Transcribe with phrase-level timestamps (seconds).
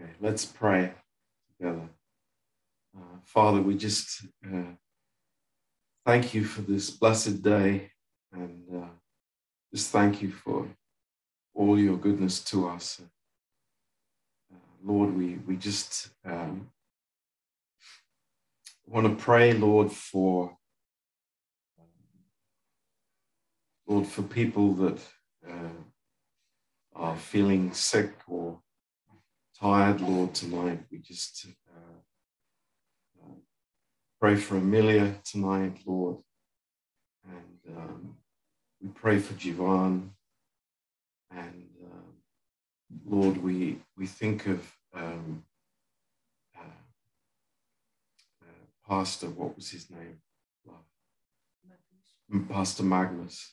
[0.00, 0.92] Okay, let's pray
[1.56, 1.88] together.
[2.96, 4.72] Uh, Father, we just uh,
[6.04, 7.90] thank you for this blessed day
[8.32, 8.88] and uh,
[9.72, 10.66] just thank you for
[11.54, 13.00] all your goodness to us.
[14.52, 16.70] Uh, Lord, we, we just um,
[18.84, 20.56] want to pray, Lord, for
[23.86, 24.98] Lord, for people that
[25.48, 25.82] uh,
[26.96, 28.58] are feeling sick or
[29.60, 30.80] tired, Lord, tonight.
[30.90, 33.34] We just uh, uh,
[34.20, 36.18] pray for Amelia tonight, Lord.
[37.26, 38.16] And um,
[38.80, 40.10] we pray for Jivan.
[41.30, 42.10] And uh,
[43.06, 45.44] Lord, we, we think of um,
[46.56, 46.62] uh,
[48.42, 50.18] uh, Pastor, what was his name?
[52.48, 53.52] Pastor Magnus.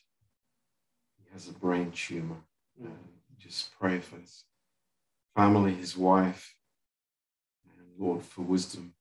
[1.18, 2.38] He has a brain tumor.
[2.82, 2.98] And
[3.38, 4.44] just pray for his
[5.36, 6.56] family, his wife,
[7.78, 8.94] and Lord, for wisdom,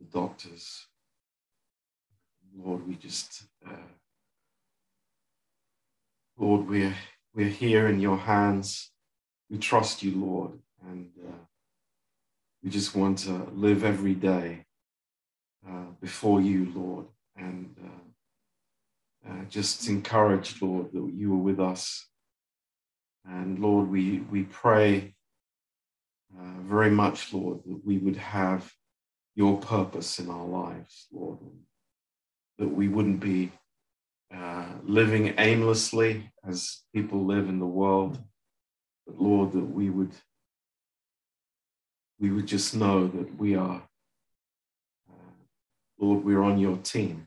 [0.00, 0.86] the doctors.
[2.56, 3.72] Lord, we just, uh,
[6.36, 6.94] Lord, we're,
[7.34, 8.90] we're here in your hands.
[9.50, 10.52] We trust you, Lord,
[10.86, 11.44] and uh,
[12.62, 14.66] we just want to live every day
[15.68, 17.06] uh, before you, Lord,
[17.36, 22.06] and uh, uh, just encourage, Lord, that you are with us.
[23.24, 25.14] And Lord, we, we pray
[26.72, 28.72] very much, Lord, that we would have
[29.34, 31.38] your purpose in our lives, Lord,
[32.58, 33.52] that we wouldn't be
[34.34, 38.18] uh, living aimlessly as people live in the world,
[39.06, 40.14] but Lord, that we would
[42.18, 43.82] we would just know that we are,
[45.10, 45.32] uh,
[45.98, 47.26] Lord, we're on your team,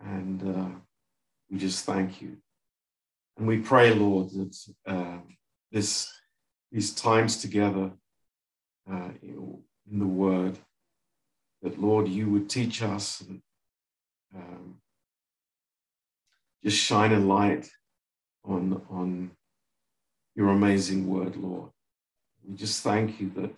[0.00, 0.74] and uh,
[1.48, 2.36] we just thank you,
[3.38, 4.54] and we pray, Lord, that
[4.86, 5.18] uh,
[5.70, 6.12] this
[6.70, 7.92] these times together
[8.90, 10.58] uh, in the Word,
[11.62, 13.42] that Lord, you would teach us and
[14.34, 14.76] um,
[16.64, 17.68] just shine a light
[18.44, 19.30] on, on
[20.34, 21.70] your amazing Word, Lord.
[22.46, 23.54] We just thank you that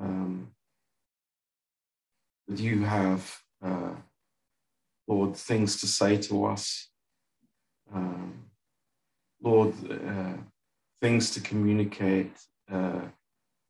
[0.00, 0.52] um,
[2.48, 3.94] that you have, uh,
[5.06, 6.88] Lord, things to say to us.
[7.94, 8.44] Um,
[9.42, 10.34] Lord, uh,
[11.00, 12.32] things to communicate
[12.70, 13.02] uh,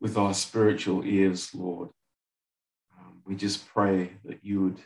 [0.03, 1.91] with our spiritual ears, Lord.
[2.99, 4.81] Um, we just pray that you would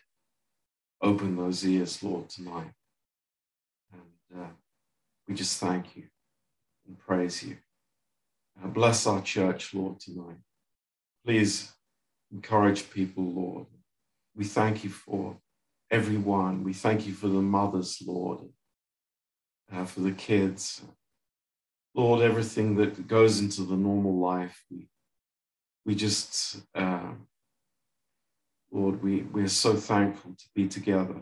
[1.01, 2.71] open those ears, Lord, tonight.
[3.95, 4.49] And uh,
[5.27, 6.05] we just thank you
[6.87, 7.57] and praise you.
[8.63, 10.37] Uh, bless our church, Lord, tonight.
[11.25, 11.73] Please
[12.31, 13.67] encourage people, Lord.
[14.37, 15.39] We thank you for
[15.91, 16.63] everyone.
[16.63, 18.41] We thank you for the mothers, Lord,
[19.73, 20.83] uh, for the kids.
[21.95, 24.89] Lord, everything that goes into the normal life, we
[25.87, 27.13] we just, uh,
[28.73, 31.15] Lord, we, we're so thankful to be together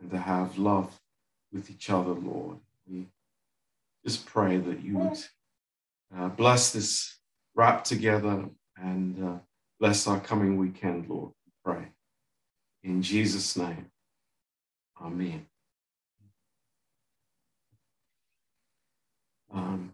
[0.00, 1.00] and to have love
[1.52, 2.58] with each other, Lord.
[2.86, 3.06] We
[4.04, 5.18] just pray that you would
[6.16, 7.16] uh, bless this
[7.54, 8.44] wrap together
[8.76, 9.38] and uh,
[9.80, 11.32] bless our coming weekend, Lord.
[11.46, 11.88] We pray.
[12.84, 13.86] In Jesus' name,
[15.00, 15.46] Amen.
[19.52, 19.92] Um,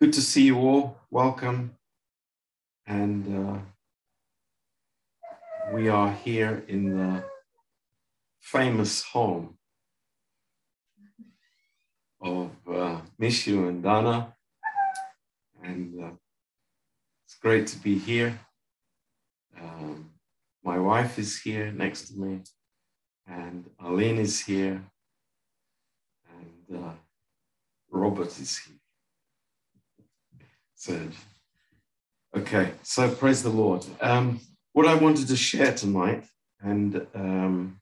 [0.00, 0.96] good to see you all.
[1.10, 1.76] Welcome.
[2.86, 3.58] And uh,
[5.72, 7.24] we are here in the
[8.40, 9.56] famous home
[12.20, 14.34] of uh, Mishu and Dana.
[15.62, 16.10] And uh,
[17.24, 18.38] it's great to be here.
[19.58, 20.10] Um,
[20.62, 22.40] my wife is here next to me,
[23.26, 24.82] and Aline is here,
[26.28, 26.92] and uh,
[27.90, 28.76] Robert is here.
[30.74, 31.16] Serge.
[32.36, 33.86] Okay, so praise the Lord.
[34.00, 34.40] Um,
[34.72, 36.24] what I wanted to share tonight,
[36.60, 37.80] and um,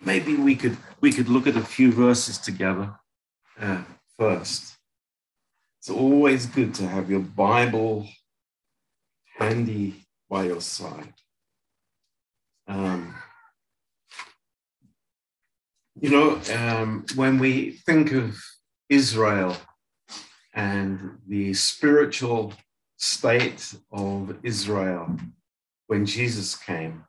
[0.00, 2.94] maybe we could we could look at a few verses together
[3.60, 3.82] uh,
[4.16, 4.76] first.
[5.80, 8.08] It's always good to have your Bible
[9.36, 11.14] handy by your side.
[12.68, 13.16] Um,
[16.00, 18.40] you know, um, when we think of
[18.88, 19.56] Israel
[20.54, 22.54] and the spiritual
[22.96, 25.16] state of Israel
[25.86, 27.04] when Jesus came.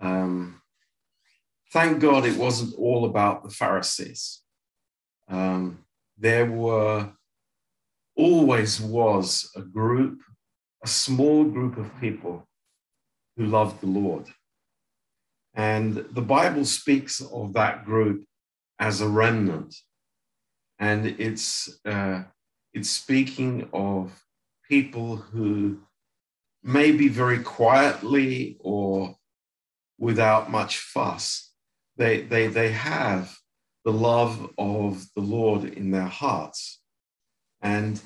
[0.00, 0.60] Um,
[1.72, 4.42] thank God it wasn't all about the Pharisees.
[5.28, 5.84] Um,
[6.18, 7.12] there were
[8.16, 10.20] always was a group,
[10.84, 12.46] a small group of people
[13.36, 14.26] who loved the Lord.
[15.54, 18.24] And the Bible speaks of that group
[18.78, 19.74] as a remnant.
[20.78, 22.22] And it's, uh,
[22.72, 24.12] it's speaking of
[24.70, 25.80] people who
[26.62, 29.16] maybe very quietly or
[29.98, 31.50] without much fuss,
[31.96, 33.36] they, they, they have
[33.84, 36.80] the love of the Lord in their hearts.
[37.60, 38.00] And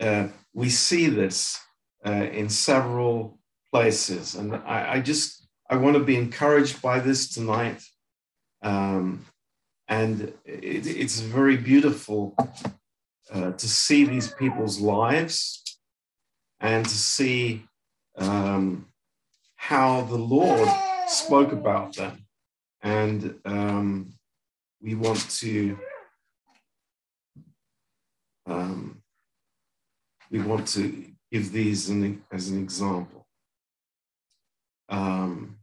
[0.00, 1.60] uh, we see this
[2.04, 3.38] uh, in several
[3.70, 4.36] places.
[4.36, 7.82] And I, I, just, I want to be encouraged by this tonight.
[8.62, 9.26] Um,
[9.86, 12.34] and it, it's very beautiful
[13.30, 15.62] uh, to see these people's lives
[16.60, 17.64] and to see
[18.16, 18.86] um,
[19.56, 20.68] how the Lord
[21.06, 22.26] spoke about them.
[22.82, 24.14] And um,
[24.80, 25.78] we want to
[28.46, 29.02] um,
[30.30, 33.26] we want to give these an, as an example.
[34.88, 35.58] Um,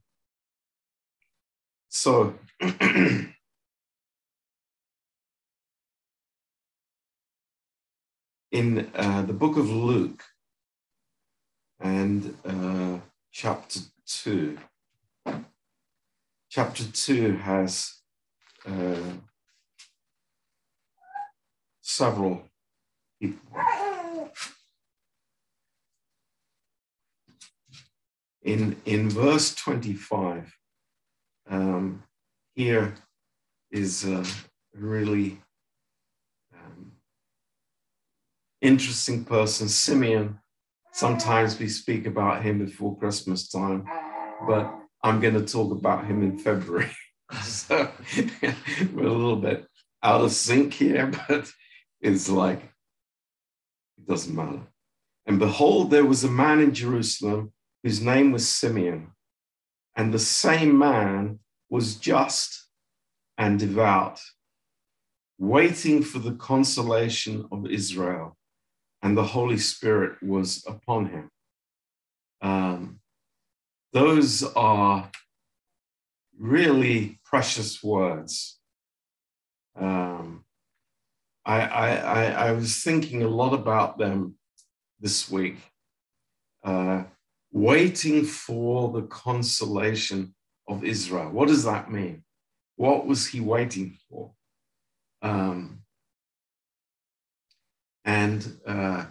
[1.90, 3.34] so in
[8.96, 10.24] uh, the book of Luke
[11.84, 12.98] and uh,
[13.32, 14.58] chapter 2,
[16.50, 17.98] chapter 2 has
[18.66, 19.12] uh,
[21.82, 22.44] several
[23.22, 23.60] people.
[28.44, 30.58] In, in verse 25,
[31.50, 32.04] um,
[32.56, 32.94] here
[33.72, 34.24] is a
[34.74, 35.40] really
[36.54, 36.94] um,
[38.62, 40.40] interesting person, Simeon.
[40.94, 43.84] Sometimes we speak about him before Christmas time,
[44.48, 44.72] but
[45.04, 46.92] I'm going to talk about him in February.
[47.42, 47.90] so
[48.94, 49.66] we're a little bit
[50.04, 51.52] out of sync here, but
[52.00, 52.60] it's like,
[53.98, 54.68] it doesn't matter.
[55.26, 59.14] And behold, there was a man in Jerusalem whose name was Simeon.
[59.96, 61.40] And the same man
[61.72, 62.68] was just
[63.36, 64.20] and devout,
[65.40, 68.38] waiting for the consolation of Israel.
[69.04, 71.30] And the Holy Spirit was upon him.
[72.42, 73.00] Um,
[73.92, 75.12] those are
[76.40, 78.60] really precious words.
[79.76, 80.46] Um,
[81.46, 84.36] I, I, I, was thinking a lot about them
[85.00, 85.58] this week,
[86.64, 87.04] uh,
[87.52, 90.34] waiting for the consolation
[90.68, 91.32] of Israel.
[91.32, 92.24] What does that mean?
[92.78, 94.32] What was he waiting for?
[95.22, 95.83] Um,
[98.06, 99.06] and, uh,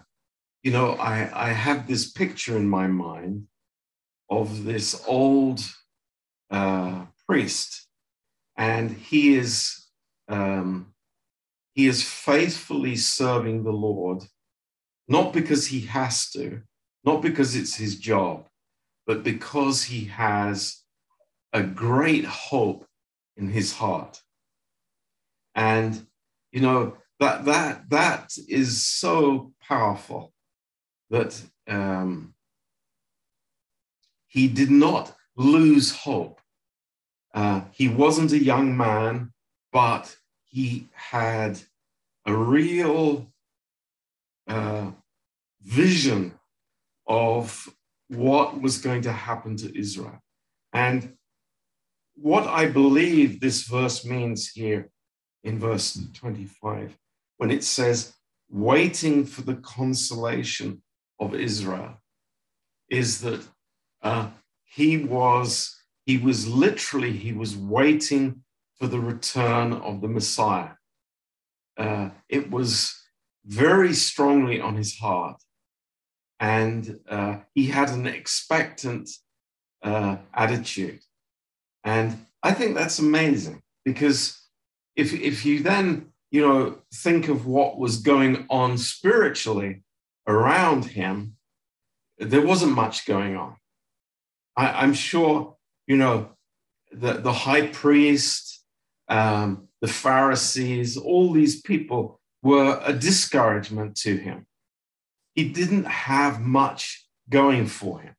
[0.62, 3.46] you know, I, I have this picture in my mind
[4.30, 5.60] of this old
[6.50, 7.86] uh, priest,
[8.56, 9.86] and he is
[10.28, 10.92] um,
[11.74, 14.24] he is faithfully serving the Lord,
[15.08, 16.62] not because he has to,
[17.04, 18.46] not because it's his job,
[19.06, 20.82] but because he has
[21.52, 22.86] a great hope
[23.36, 24.20] in his heart.
[25.54, 26.06] And
[26.52, 30.32] you know that that that is so powerful
[31.10, 32.34] that um,
[34.26, 36.40] he did not lose hope.
[37.32, 39.32] Uh, he wasn't a young man,
[39.72, 41.60] but he had
[42.26, 43.32] a real
[44.48, 44.90] uh,
[45.62, 46.32] vision
[47.06, 47.68] of
[48.08, 50.18] what was going to happen to Israel.
[50.72, 51.16] And
[52.14, 54.90] what I believe this verse means here
[55.44, 56.98] in verse 25,
[57.42, 58.14] when it says,
[58.48, 60.80] waiting for the consolation
[61.18, 62.00] of Israel,
[62.88, 63.42] is that
[64.00, 64.28] uh,
[64.62, 68.44] he was he was literally he was waiting
[68.78, 70.75] for the return of the Messiah.
[71.76, 72.96] Uh, it was
[73.44, 75.42] very strongly on his heart,
[76.38, 79.11] and uh, he had an expectant
[79.82, 81.00] uh, attitude.
[81.82, 84.40] And I think that's amazing because
[84.94, 89.82] if if you then you know think of what was going on spiritually
[90.26, 91.36] around him,
[92.18, 93.56] there wasn't much going on.
[94.56, 96.30] I, am sure, you know,
[96.90, 98.64] the, the high priest,
[99.08, 104.46] um, the Pharisees, all these people were a discouragement to him.
[105.34, 108.14] He didn't have much going for him.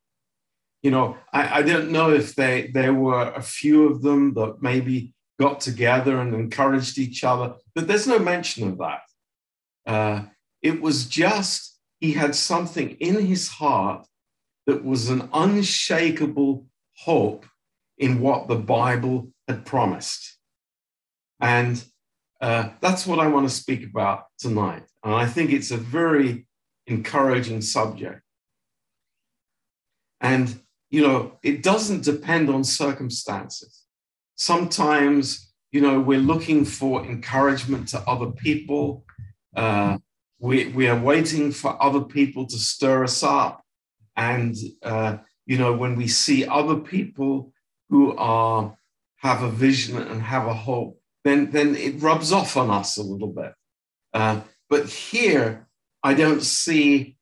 [0.82, 4.56] You know, I, I don't know if they, there were a few of them that
[4.60, 9.00] maybe got together and encouraged each other, but there's no mention of that.
[9.86, 10.22] Uh,
[10.62, 14.06] it was just he had something in his heart
[14.66, 17.46] that was an unshakable hope
[17.98, 20.38] in what the Bible had promised.
[21.40, 21.82] And
[22.40, 24.84] uh, that's what I want to speak about tonight.
[25.02, 26.46] And I think it's a very
[26.86, 28.22] encouraging subject.
[30.20, 30.60] And,
[30.90, 33.83] you know, it doesn't depend on circumstances.
[34.36, 39.04] Sometimes, you know, we're looking for encouragement to other people.
[39.54, 39.98] Uh,
[40.38, 43.62] we, we are waiting for other people to stir us up.
[44.16, 47.52] And, uh, you know, when we see other people
[47.90, 48.76] who are
[49.16, 53.02] have a vision and have a hope, then, then it rubs off on us a
[53.02, 53.54] little bit.
[54.12, 55.66] Uh, but here,
[56.02, 57.16] I don't see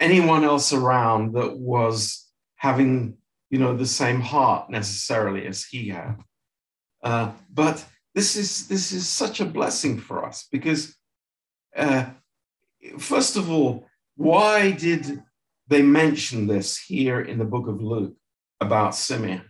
[0.00, 2.26] anyone else around that was
[2.56, 3.18] having,
[3.50, 6.16] you know, the same heart necessarily as he had.
[7.02, 10.96] Uh, but this is this is such a blessing for us because,
[11.76, 12.06] uh,
[12.98, 15.22] first of all, why did
[15.68, 18.14] they mention this here in the book of Luke
[18.60, 19.42] about Simeon?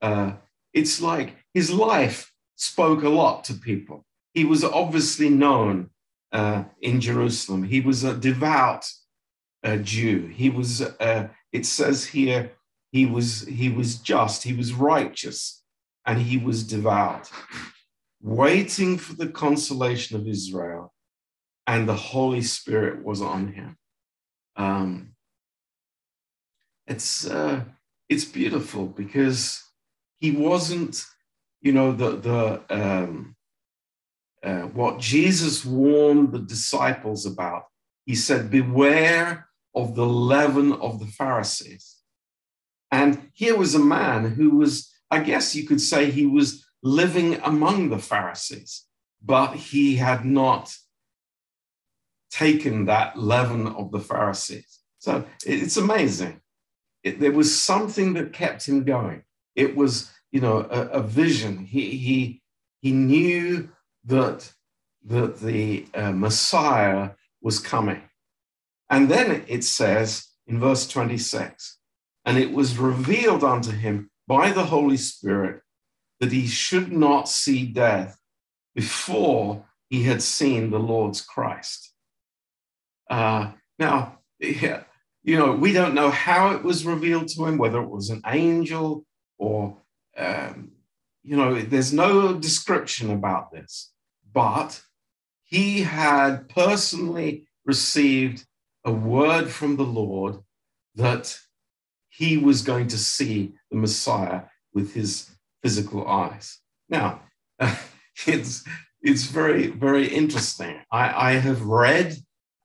[0.00, 0.32] Uh,
[0.72, 4.04] it's like his life spoke a lot to people.
[4.32, 5.90] He was obviously known
[6.32, 7.64] uh, in Jerusalem.
[7.64, 8.86] He was a devout
[9.64, 10.28] uh, Jew.
[10.28, 10.82] He was.
[10.82, 12.52] Uh, it says here
[12.92, 14.44] he was he was just.
[14.44, 15.62] He was righteous
[16.06, 17.30] and he was devout,
[18.22, 20.94] waiting for the consolation of Israel,
[21.66, 23.76] and the Holy Spirit was on him.
[24.54, 25.16] Um,
[26.86, 27.64] it's uh,
[28.08, 29.62] it's beautiful because
[30.20, 31.04] he wasn't,
[31.60, 33.34] you know, the the um,
[34.44, 37.64] uh, what Jesus warned the disciples about.
[38.06, 41.96] He said, "Beware of the leaven of the Pharisees."
[42.92, 47.40] And here was a man who was I guess you could say he was living
[47.42, 48.84] among the Pharisees,
[49.22, 50.74] but he had not
[52.30, 54.80] taken that leaven of the Pharisees.
[54.98, 56.40] So it's amazing.
[57.02, 59.22] It, there was something that kept him going.
[59.54, 61.64] It was, you know, a, a vision.
[61.64, 62.42] He, he,
[62.80, 63.70] he knew
[64.04, 64.52] that,
[65.04, 67.10] that the uh, Messiah
[67.40, 68.02] was coming.
[68.90, 71.78] And then it says in verse 26
[72.24, 75.62] and it was revealed unto him by the Holy Spirit
[76.20, 78.18] that he should not see death
[78.74, 81.92] before he had seen the Lord's Christ.
[83.08, 84.82] Uh, now, yeah,
[85.22, 88.22] you know, we don't know how it was revealed to him, whether it was an
[88.26, 89.04] angel
[89.38, 89.76] or,
[90.16, 90.72] um,
[91.22, 93.92] you know, there's no description about this,
[94.32, 94.82] but
[95.44, 98.44] he had personally received
[98.84, 100.36] a word from the Lord
[100.94, 101.38] that
[102.16, 104.42] he was going to see the Messiah
[104.72, 105.30] with his
[105.62, 106.58] physical eyes.
[106.88, 107.20] Now,
[108.26, 108.64] it's,
[109.02, 110.80] it's very, very interesting.
[110.90, 112.16] I, I have read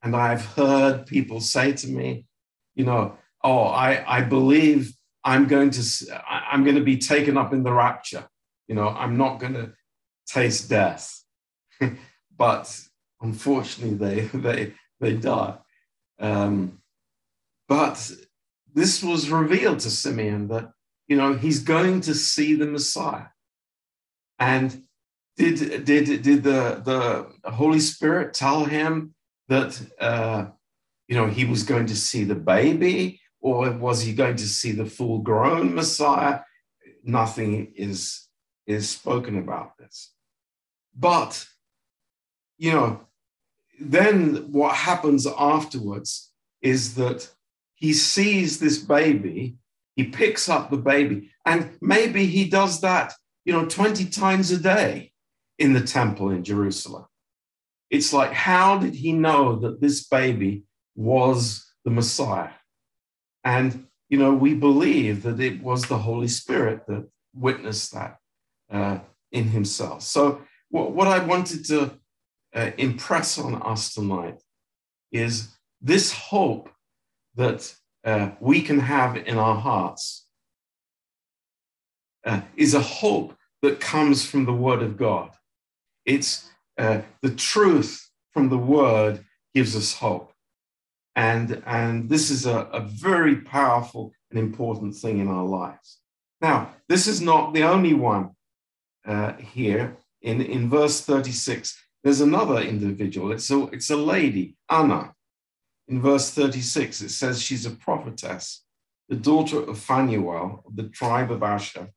[0.02, 2.24] and I've heard people say to me,
[2.74, 7.52] you know, oh, I, I believe I'm going to, I'm going to be taken up
[7.52, 8.26] in the rapture.
[8.68, 9.72] You know, I'm not going to
[10.26, 11.22] taste death.
[12.36, 12.80] but
[13.20, 15.58] unfortunately, they, they, they die.
[16.18, 16.78] Um,
[17.68, 18.12] but
[18.74, 20.72] this was revealed to Simeon that,
[21.06, 23.26] you know, he's going to see the Messiah.
[24.38, 24.84] And
[25.36, 26.82] did, did, did the,
[27.42, 29.14] the Holy Spirit tell him
[29.48, 30.46] that, uh,
[31.08, 34.72] you know, he was going to see the baby or was he going to see
[34.72, 36.40] the full grown Messiah?
[37.04, 38.28] Nothing is,
[38.66, 40.12] is spoken about this.
[40.96, 41.46] But,
[42.58, 43.00] you know,
[43.80, 47.28] then what happens afterwards is that
[47.82, 49.56] he sees this baby,
[49.96, 53.12] he picks up the baby, and maybe he does that,
[53.44, 55.10] you know, 20 times a day
[55.58, 57.06] in the temple in Jerusalem.
[57.90, 60.62] It's like, how did he know that this baby
[60.94, 62.52] was the Messiah?
[63.42, 68.18] And, you know, we believe that it was the Holy Spirit that witnessed that
[68.70, 69.00] uh,
[69.32, 70.02] in himself.
[70.02, 71.98] So, what, what I wanted to
[72.54, 74.40] uh, impress on us tonight
[75.10, 75.48] is
[75.80, 76.68] this hope
[77.34, 77.74] that
[78.04, 80.26] uh, we can have in our hearts
[82.24, 85.30] uh, is a hope that comes from the Word of God.
[86.04, 89.24] It's uh, the truth from the Word
[89.54, 90.32] gives us hope.
[91.14, 95.98] And, and this is a, a very powerful and important thing in our lives.
[96.40, 98.30] Now, this is not the only one
[99.06, 99.96] uh, here.
[100.22, 103.32] In, in verse 36, there's another individual.
[103.32, 105.14] It's a, it's a lady, Anna
[105.92, 108.64] in verse 36, it says she's a prophetess,
[109.10, 111.90] the daughter of Phanuel of the tribe of Asher.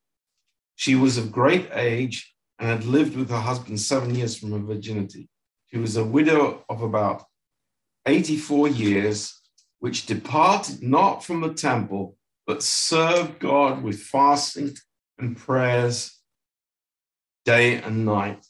[0.75, 4.59] She was of great age and had lived with her husband seven years from her
[4.59, 5.29] virginity.
[5.67, 7.23] She was a widow of about
[8.05, 9.41] 84 years,
[9.79, 14.75] which departed not from the temple, but served God with fasting
[15.17, 16.19] and prayers
[17.45, 18.45] day and night.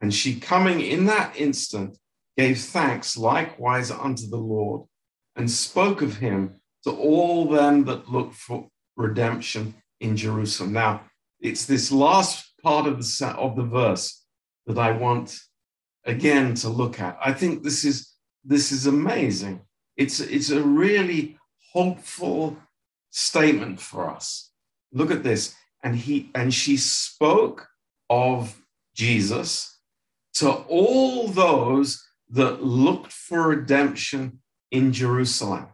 [0.00, 1.98] And she coming in that instant
[2.40, 4.80] gave thanks likewise unto the Lord,
[5.36, 6.38] and spoke of him
[6.84, 8.66] to all them that look for
[8.96, 10.72] redemption in Jerusalem.
[10.72, 11.02] Now,
[11.40, 14.24] it's this last part of the, of the verse
[14.66, 15.38] that I want
[16.06, 17.18] again to look at.
[17.22, 17.96] I think this is
[18.42, 19.60] this is amazing.
[19.98, 21.36] It's, it's a really
[21.74, 22.56] hopeful
[23.10, 24.50] statement for us.
[24.94, 25.54] Look at this.
[25.84, 27.68] And he and she spoke
[28.08, 28.58] of
[28.94, 29.78] Jesus
[30.34, 35.68] to all those that looked for redemption in Jerusalem.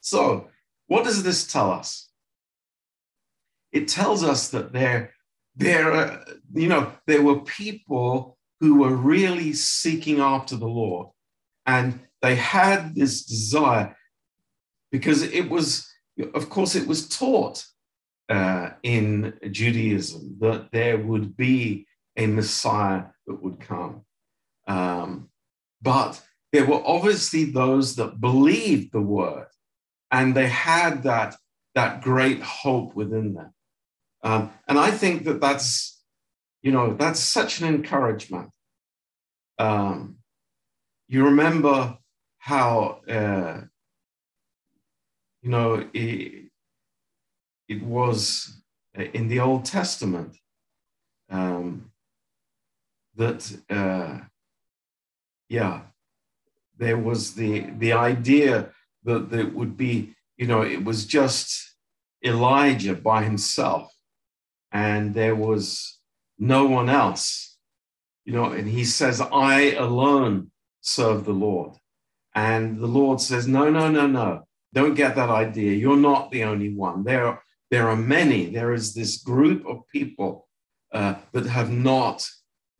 [0.00, 0.48] So,
[0.86, 2.08] what does this tell us?
[3.72, 5.14] It tells us that there,
[5.54, 11.08] there, you know, there were people who were really seeking after the Lord,
[11.66, 13.96] and they had this desire
[14.90, 15.88] because it was,
[16.34, 17.64] of course, it was taught
[18.28, 24.02] uh, in Judaism that there would be a Messiah that would come.
[24.66, 25.29] Um,
[25.82, 26.20] but
[26.52, 29.46] there were obviously those that believed the word
[30.10, 31.36] and they had that,
[31.74, 33.54] that great hope within them.
[34.22, 36.02] Um, and I think that that's,
[36.62, 38.50] you know, that's such an encouragement.
[39.58, 40.16] Um,
[41.08, 41.96] you remember
[42.38, 43.60] how, uh,
[45.42, 46.50] you know, it,
[47.68, 48.60] it was
[48.94, 50.36] in the Old Testament
[51.30, 51.92] um,
[53.16, 54.18] that, uh,
[55.50, 55.82] yeah,
[56.78, 58.70] there was the the idea
[59.04, 61.74] that it would be, you know, it was just
[62.24, 63.92] Elijah by himself,
[64.72, 65.98] and there was
[66.38, 67.58] no one else,
[68.24, 71.72] you know, and he says, I alone serve the Lord.
[72.34, 74.46] And the Lord says, No, no, no, no.
[74.72, 75.72] Don't get that idea.
[75.72, 77.02] You're not the only one.
[77.02, 78.46] There, there are many.
[78.46, 80.46] There is this group of people
[80.92, 82.28] uh, that have not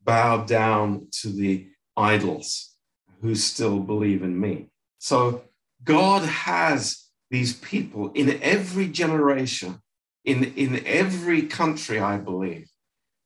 [0.03, 1.67] bowed down to the
[1.97, 2.75] idols
[3.21, 4.71] who still believe in me.
[4.99, 5.45] So
[5.85, 9.81] God has these people in every generation,
[10.25, 12.69] in, in every country, I believe,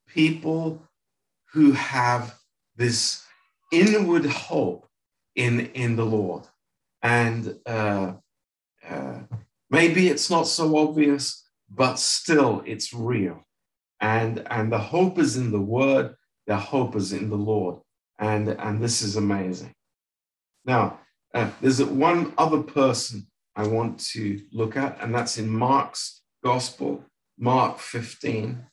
[0.09, 0.83] people
[1.53, 2.35] who have
[2.77, 3.25] this
[3.73, 4.87] inward hope
[5.35, 6.45] in, in the Lord.
[7.03, 8.15] And uh,
[8.89, 9.19] uh,
[9.71, 13.45] maybe it's not so obvious, but still it's real.
[14.01, 16.15] And, and the hope is in the word,
[16.47, 17.81] the hope is in the Lord.
[18.19, 19.73] And, and this is amazing.
[20.65, 21.01] Now,
[21.35, 27.05] uh, there's one other person I want to look at, and that's in Mark's Gospel,
[27.39, 28.67] Mark 15.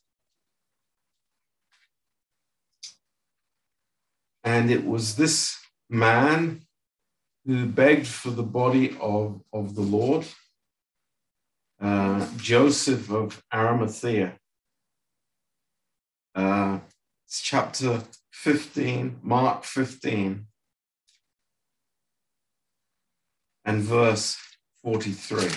[4.44, 5.58] And it was this
[5.90, 6.62] man
[7.46, 10.26] who begged for the body of, of the Lord,
[11.80, 14.38] uh, Joseph of Arimathea.
[16.36, 16.80] Uh,
[17.26, 18.02] it's chapter
[18.42, 20.48] 15, Mark 15.
[23.66, 24.38] and verse
[24.84, 25.48] 43.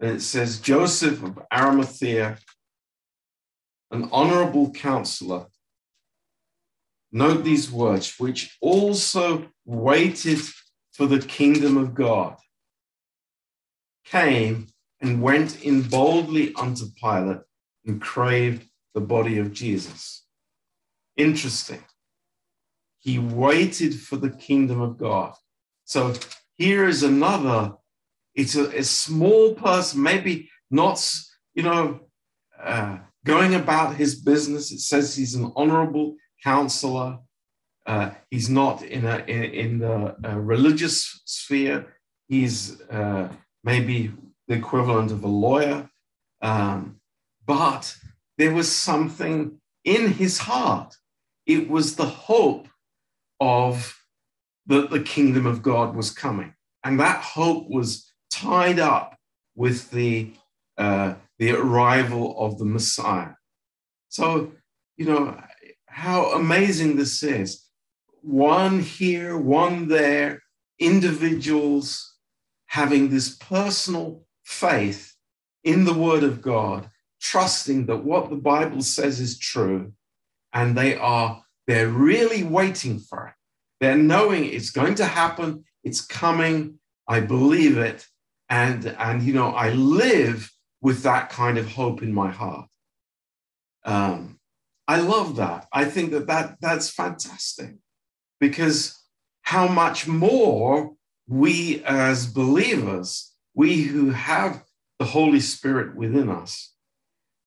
[0.00, 2.38] And it says, Joseph of Arimathea,
[3.90, 5.46] an honorable counselor,
[7.12, 10.40] note these words, which also waited
[10.92, 12.36] for the kingdom of God,
[14.04, 14.68] came
[15.00, 17.42] and went in boldly unto Pilate
[17.84, 20.24] and craved the body of Jesus.
[21.16, 21.84] Interesting.
[23.00, 25.34] He waited for the kingdom of God.
[25.84, 26.14] So
[26.56, 27.74] here is another,
[28.34, 31.04] it's a, a small person, maybe not,
[31.54, 32.00] you know,
[32.62, 34.72] uh, going about his business.
[34.72, 37.18] It says he's an honorable counselor.
[37.86, 41.94] Uh, he's not in, a, in, in the uh, religious sphere.
[42.28, 43.28] He's uh,
[43.62, 44.12] maybe
[44.48, 45.90] the equivalent of a lawyer.
[46.40, 47.00] Um,
[47.46, 47.94] but
[48.38, 50.96] there was something in his heart.
[51.46, 52.68] It was the hope
[53.40, 53.96] of
[54.66, 56.54] that the kingdom of God was coming.
[56.82, 59.16] And that hope was tied up
[59.54, 60.32] with the,
[60.78, 63.34] uh, the arrival of the Messiah.
[64.08, 64.52] So,
[64.96, 65.40] you know,
[65.86, 67.62] how amazing this is.
[68.22, 70.42] One here, one there,
[70.78, 72.14] individuals
[72.66, 75.14] having this personal faith
[75.62, 76.90] in the Word of God,
[77.24, 79.92] trusting that what the Bible says is true,
[80.52, 83.34] and they are they're really waiting for it.
[83.80, 88.06] They're knowing it's going to happen, it's coming, I believe it,
[88.50, 92.68] and, and you know, I live with that kind of hope in my heart.
[93.84, 94.38] Um,
[94.86, 95.66] I love that.
[95.72, 97.76] I think that, that that's fantastic
[98.38, 99.02] because
[99.42, 100.92] how much more
[101.26, 104.62] we as believers, we who have
[104.98, 106.73] the Holy Spirit within us,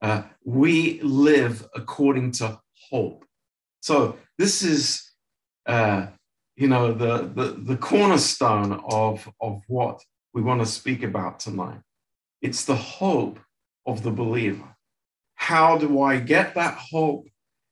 [0.02, 3.24] uh, we live according to hope.
[3.80, 5.10] So this is,
[5.66, 6.06] uh,
[6.56, 10.00] you know, the, the, the cornerstone of, of what
[10.34, 11.80] we want to speak about tonight.
[12.42, 13.38] It's the hope
[13.86, 14.76] of the believer.
[15.34, 17.26] How do I get that hope?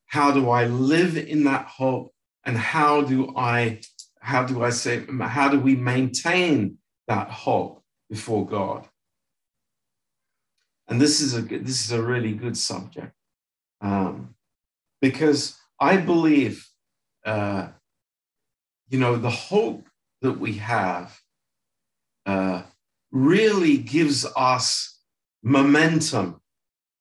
[0.06, 2.12] How do I live in that hope?
[2.46, 3.80] and how do I,
[4.20, 8.88] how do I say, how do we maintain that hope before God?
[10.88, 13.12] And this is a good, this is a really good subject
[13.80, 14.34] um,
[15.00, 16.66] because I believe,
[17.24, 17.68] uh,
[18.88, 19.88] you know, the hope
[20.22, 21.18] that we have
[22.24, 22.62] uh,
[23.10, 25.00] really gives us
[25.42, 26.40] momentum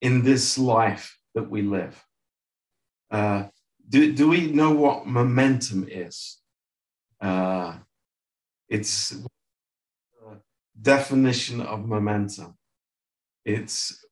[0.02, 2.04] in this life that we live.
[3.12, 3.46] Uh,
[3.88, 6.40] do, do we know what momentum is?
[7.22, 7.76] Uh,
[8.68, 9.16] it's
[10.80, 12.56] definition of momentum.
[13.46, 14.06] It's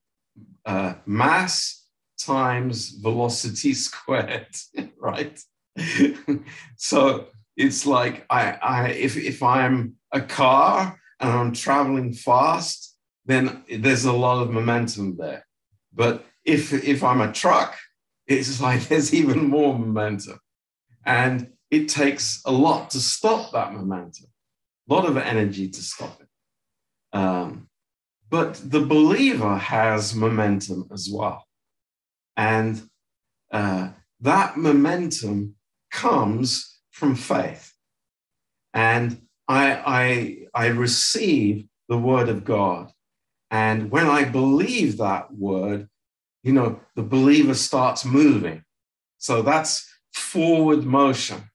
[0.65, 1.85] uh, mass
[2.19, 4.55] times velocity squared,
[4.99, 5.39] right?
[6.77, 13.63] so it's like I, I if if I'm a car and I'm traveling fast, then
[13.79, 15.45] there's a lot of momentum there.
[15.93, 17.75] But if if I'm a truck
[18.27, 20.39] it's like there's even more momentum.
[21.05, 24.27] And it takes a lot to stop that momentum,
[24.89, 27.17] a lot of energy to stop it.
[27.17, 27.67] Um,
[28.33, 31.45] but the believer has momentum as well.
[32.35, 32.81] And
[33.51, 33.89] uh,
[34.21, 35.53] that momentum
[35.91, 37.75] comes from faith.
[38.73, 42.91] And I, I, I receive the word of God.
[43.51, 45.87] And when I believe that word,
[46.41, 48.63] you know, the believer starts moving.
[49.19, 51.51] So that's forward motion.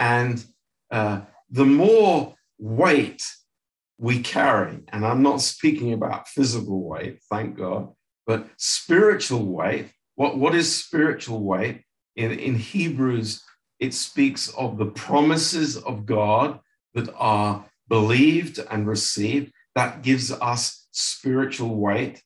[0.00, 0.44] And
[0.90, 3.22] uh, the more weight
[3.98, 7.92] we carry, and I'm not speaking about physical weight, thank God,
[8.26, 9.90] but spiritual weight.
[10.16, 11.82] What, what is spiritual weight?
[12.14, 13.42] In, in Hebrews,
[13.78, 16.60] it speaks of the promises of God
[16.94, 19.52] that are believed and received.
[19.74, 22.22] That gives us spiritual weight.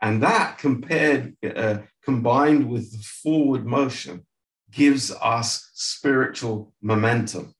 [0.00, 4.26] And that compared, uh, combined with the forward motion,
[4.70, 7.54] gives us spiritual momentum.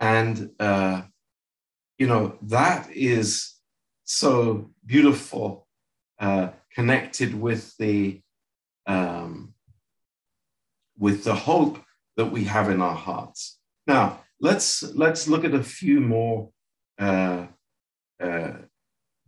[0.00, 1.02] And, uh,
[2.02, 3.54] you know, that is
[4.02, 5.68] so beautiful,
[6.18, 8.20] uh, connected with the,
[8.88, 9.54] um,
[10.98, 11.78] with the hope
[12.16, 13.60] that we have in our hearts.
[13.86, 16.50] Now, let's, let's look at a few more
[16.98, 17.46] uh,
[18.20, 18.54] uh,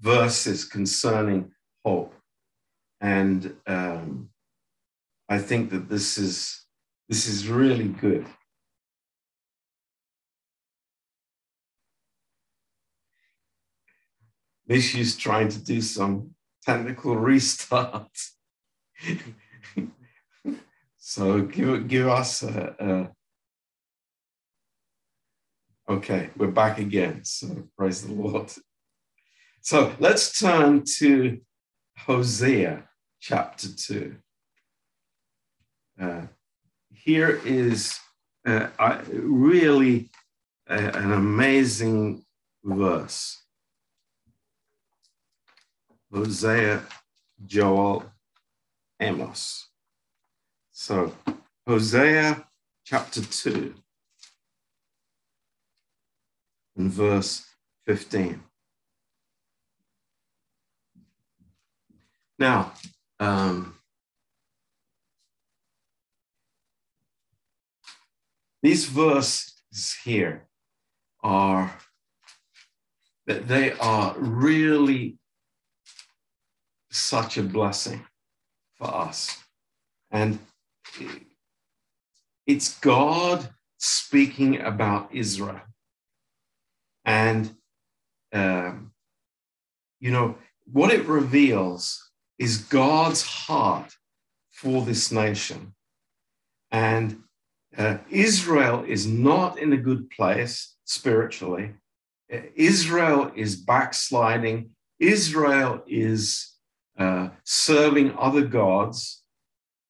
[0.01, 1.53] verses concerning
[1.85, 2.13] hope.
[3.01, 4.31] And um,
[5.29, 6.67] I think that this is
[7.09, 8.27] this is really good.
[14.69, 16.31] Mishu's trying to do some
[16.65, 18.11] technical restart.
[20.97, 23.11] so give give us a, a
[25.87, 27.25] Okay, we're back again.
[27.25, 28.51] So praise the Lord.
[29.61, 31.41] So let's turn to
[31.99, 32.85] Hosea
[33.21, 34.17] chapter 2.
[36.01, 36.23] Uh,
[36.91, 37.99] here is
[38.47, 38.69] uh,
[39.13, 40.11] really
[40.67, 42.25] an amazing
[42.65, 43.44] verse.
[46.15, 46.81] Hosea,
[47.45, 48.05] Joel,
[49.01, 49.69] Amos.
[50.71, 51.13] So,
[51.67, 52.47] Hosea
[52.85, 53.75] chapter 2
[56.77, 57.45] and verse
[57.87, 58.41] 15.
[62.39, 62.75] Now,
[63.19, 63.75] um,
[68.63, 70.47] these verses here
[71.25, 71.77] are
[73.27, 75.19] that they are really
[76.95, 78.05] such a blessing
[78.79, 79.43] for us.
[80.11, 80.39] And
[82.47, 85.61] it's God speaking about Israel.
[87.05, 87.55] And,
[88.33, 88.93] um,
[90.01, 90.37] you know,
[90.73, 93.95] what it reveals is God's heart
[94.51, 95.75] for this nation.
[96.71, 97.23] And
[97.77, 101.75] uh, Israel is not in a good place spiritually.
[102.33, 104.71] Uh, Israel is backsliding.
[105.01, 106.54] Israel is
[106.99, 109.23] uh, serving other gods.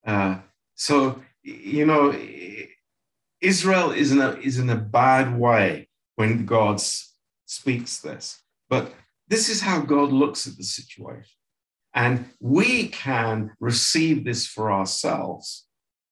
[0.07, 0.39] Uh,
[0.75, 2.15] so, you know,
[3.41, 6.81] Israel is in, a, is in a bad way when God
[7.47, 8.41] speaks this.
[8.69, 8.93] But
[9.29, 11.37] this is how God looks at the situation.
[11.95, 15.67] And we can receive this for ourselves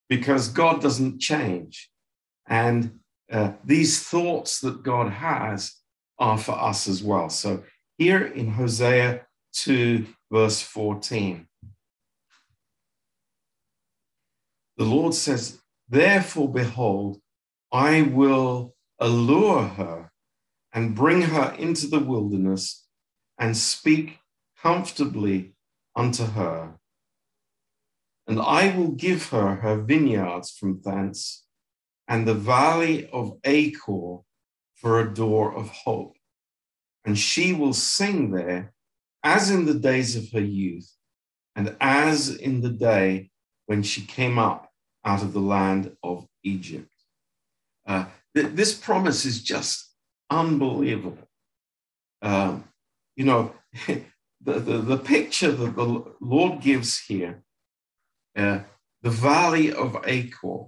[0.09, 1.91] because God doesn't change.
[2.47, 3.01] And
[3.31, 5.75] uh, these thoughts that God has
[6.19, 7.29] are for us as well.
[7.31, 7.65] So
[7.99, 11.47] here in Hosea 2, verse 14,
[14.79, 17.21] the Lord says, Therefore, behold,
[17.71, 20.11] I will allure her
[20.73, 22.87] and bring her into the wilderness
[23.39, 24.21] and speak
[24.63, 25.55] comfortably
[25.95, 26.79] unto her.
[28.27, 31.45] And I will give her her vineyards from thence,
[32.09, 34.21] and the valley of Achor
[34.77, 36.17] for a door of hope.
[37.05, 38.73] And she will sing there
[39.23, 40.91] as in the days of her youth,
[41.55, 43.31] and as in the day
[43.67, 44.71] when she came up
[45.05, 46.91] out of the land of Egypt.
[47.87, 49.93] Uh, th- this promise is just
[50.31, 51.29] unbelievable.
[52.21, 52.65] Um,
[53.17, 53.55] you know,
[53.87, 54.03] the,
[54.45, 57.43] the, the, picture that the Lord gives here,
[58.37, 58.61] uh,
[59.03, 60.65] the valley of Achor.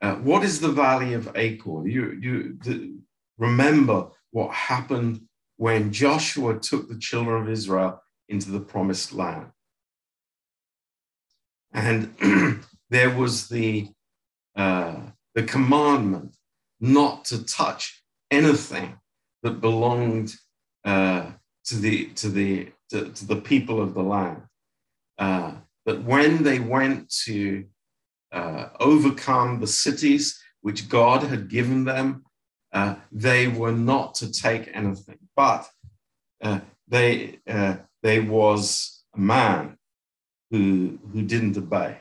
[0.00, 1.88] Uh, what is the valley of Achor?
[1.88, 3.02] You, you
[3.38, 5.27] remember what happened
[5.58, 9.50] when Joshua took the children of Israel into the promised land.
[11.72, 13.88] And there was the,
[14.56, 14.96] uh,
[15.34, 16.36] the commandment
[16.80, 18.98] not to touch anything
[19.42, 20.34] that belonged
[20.84, 21.32] uh,
[21.64, 24.42] to, the, to, the, to, to, the people of the land.
[25.18, 25.54] Uh,
[25.86, 27.64] that when they went to
[28.30, 32.24] uh, overcome the cities which God had given them,
[32.72, 35.18] uh, they were not to take anything.
[35.38, 35.70] But
[36.42, 39.78] uh, they, uh, there was a man
[40.50, 41.98] who, who didn't obey.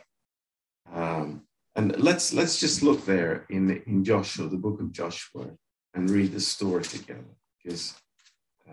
[0.91, 1.43] Um,
[1.75, 5.45] and let's, let's just look there in, in Joshua, the book of Joshua,
[5.93, 7.93] and read the story together, because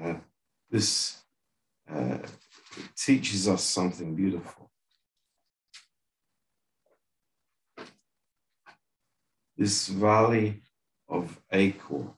[0.00, 0.14] uh,
[0.70, 1.18] this
[1.94, 2.16] uh,
[2.96, 4.70] teaches us something beautiful.
[9.58, 10.62] This valley
[11.06, 12.14] of Achor.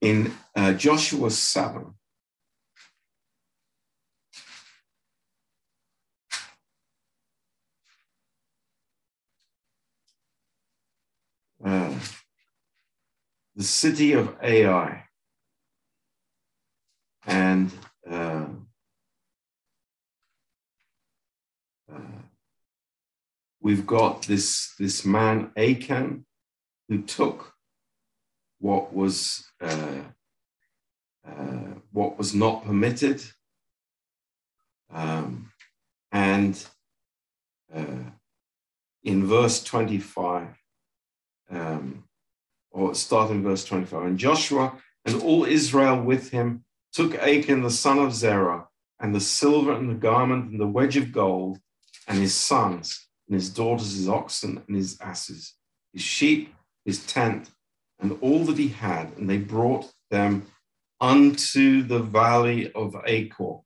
[0.00, 1.94] In uh, Joshua 7,
[11.64, 11.94] uh,
[13.56, 15.04] the city of Ai.
[17.26, 17.72] And
[18.08, 18.46] uh,
[21.92, 21.98] uh,
[23.60, 26.24] we've got this, this man, Achan,
[26.88, 27.57] who took
[28.60, 30.02] what was, uh,
[31.26, 33.22] uh, what was not permitted.
[34.92, 35.52] Um,
[36.12, 36.64] and
[37.74, 38.10] uh,
[39.02, 40.48] in verse 25,
[41.50, 42.04] um,
[42.70, 47.70] or start in verse 25, and Joshua and all Israel with him took Achan the
[47.70, 48.66] son of Zerah,
[49.00, 51.58] and the silver and the garment and the wedge of gold,
[52.06, 55.54] and his sons, and his daughters, his oxen, and his asses,
[55.92, 57.50] his sheep, his tent,
[58.00, 60.46] and all that he had, and they brought them
[61.00, 63.58] unto the valley of Achor.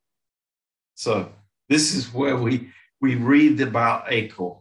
[0.95, 1.33] So
[1.69, 4.55] this is where we, we read about Achor.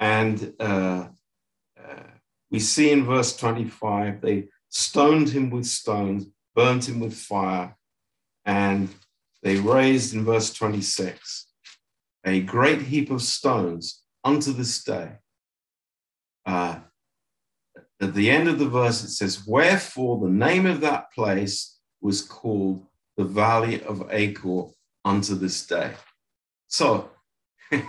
[0.00, 1.08] And uh,
[1.78, 2.02] uh,
[2.50, 7.76] we see in verse 25, they stoned him with stones, burnt him with fire,
[8.44, 8.88] and
[9.42, 11.46] they raised in verse 26
[12.24, 15.12] a great heap of stones unto this day.
[16.46, 16.80] Uh,
[18.02, 22.20] at the end of the verse, it says, Wherefore the name of that place was
[22.22, 22.84] called
[23.16, 24.64] the Valley of Achor
[25.04, 25.92] unto this day.
[26.66, 27.10] So,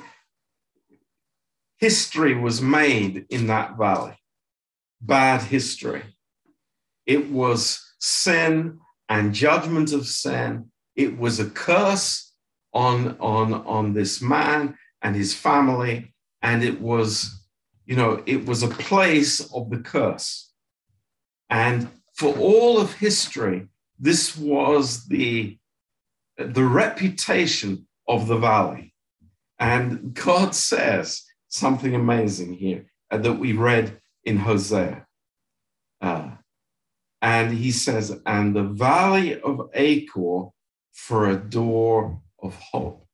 [1.77, 4.17] history was made in that valley,
[5.01, 6.03] bad history.
[7.05, 10.71] It was sin and judgment of sin.
[10.95, 12.33] It was a curse
[12.73, 16.13] on, on, on this man and his family.
[16.41, 17.42] And it was,
[17.85, 20.51] you know, it was a place of the curse.
[21.49, 23.67] And for all of history,
[23.99, 25.57] this was the,
[26.37, 28.93] the reputation of the valley.
[29.59, 35.05] And God says something amazing here uh, that we read in Hosea.
[36.01, 36.31] Uh,
[37.21, 40.49] and he says, and the valley of Achor
[40.91, 43.07] for a door of hope.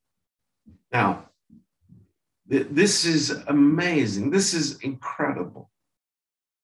[0.92, 1.29] Now,
[2.50, 4.32] this is amazing.
[4.32, 5.70] This is incredible.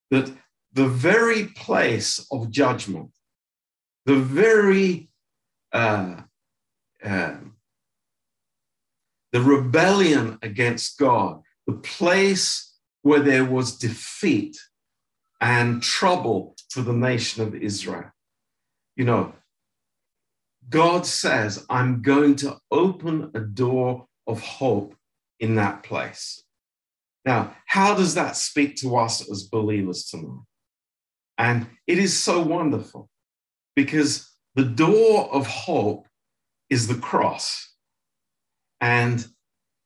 [0.09, 0.31] That
[0.73, 3.11] the very place of judgment,
[4.05, 5.09] the very
[5.71, 6.21] uh,
[7.03, 7.35] uh,
[9.31, 14.57] the rebellion against God, the place where there was defeat
[15.41, 18.11] and trouble for the nation of Israel.
[18.95, 19.33] You know,
[20.69, 24.95] God says, I'm going to open a door of hope
[25.39, 26.43] in that place.
[27.25, 30.43] Now, how does that speak to us as believers tonight?
[31.37, 33.09] And it is so wonderful
[33.75, 36.07] because the door of hope
[36.69, 37.73] is the cross.
[38.79, 39.25] And,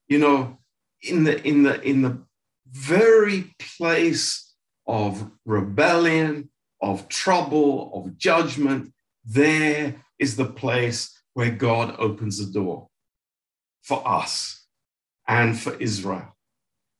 [0.08, 0.60] you know,
[1.02, 2.22] in the, in the, in the
[2.70, 4.54] very place
[4.86, 6.50] of rebellion,
[6.82, 8.94] of trouble, of judgment,
[9.26, 12.90] there is the place where God opens the door
[13.82, 14.59] for us
[15.30, 16.36] and for Israel.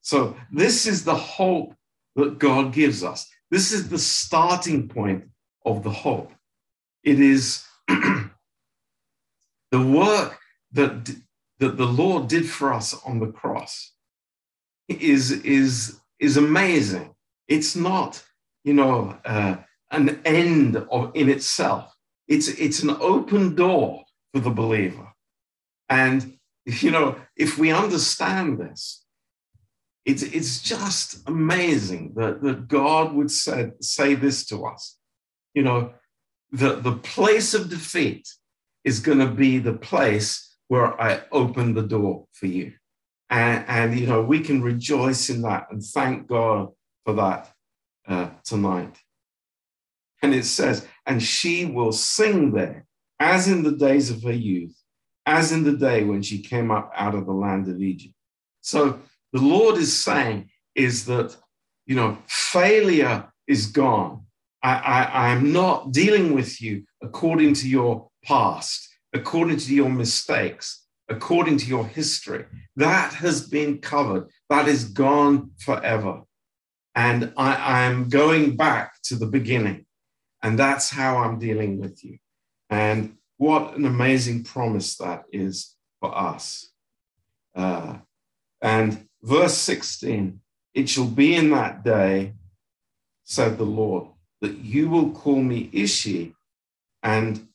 [0.02, 1.76] So, this is the hope
[2.16, 3.30] that God gives us.
[3.52, 5.26] This is the starting point
[5.66, 6.32] of the hope.
[7.04, 8.30] It is the
[9.74, 10.40] work
[10.72, 11.14] that,
[11.58, 13.94] that the Lord did for us on the cross
[14.88, 17.16] is, is, is amazing.
[17.48, 18.24] It's not,
[18.64, 19.58] you know, uh,
[19.92, 21.96] an end of in itself.
[22.28, 25.08] It's, it's an open door for the believer.
[25.90, 26.39] And,
[26.82, 29.04] you know, if we understand this,
[30.06, 34.98] it's, it's just amazing that, that God would say, say this to us.
[35.54, 35.94] You know,
[36.52, 38.28] the, the place of defeat
[38.84, 42.74] is going to be the place where I open the door for you.
[43.30, 46.70] And, and, you know, we can rejoice in that and thank God
[47.06, 47.52] for that
[48.08, 48.98] uh, tonight.
[50.22, 52.86] And it says, and she will sing there,
[53.20, 54.79] as in the days of her youth,
[55.26, 58.14] as in the day when she came up out of the land of Egypt.
[58.62, 59.00] So
[59.34, 61.36] the Lord is saying is that,
[61.86, 64.26] you know, failure is gone.
[64.64, 69.90] I, I, I am not dealing with you according to your past, according to your
[69.90, 72.46] mistakes, according to your history.
[72.76, 74.28] That has been covered.
[74.50, 76.22] That is gone forever.
[76.96, 79.86] And I, I am going back to the beginning.
[80.44, 82.18] And that's how I'm dealing with you.
[82.70, 86.72] And what an amazing promise that is for us.
[87.56, 87.96] Uh,
[88.62, 90.42] and verse 16
[90.74, 92.34] it shall be in that day,
[93.24, 94.08] said the Lord,
[94.42, 96.36] that you will call me Ishi
[97.02, 97.48] and,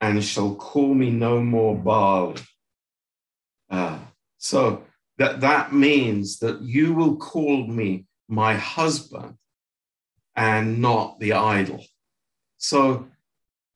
[0.00, 2.36] and shall call me no more Baal.
[3.68, 3.98] Uh,
[4.38, 4.84] so
[5.18, 9.34] that, that means that you will call me my husband
[10.36, 11.84] and not the idol.
[12.56, 13.08] So